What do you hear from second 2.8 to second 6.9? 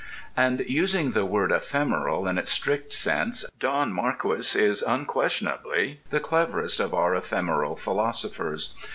sense, Don Marquis is unquestionably the cleverest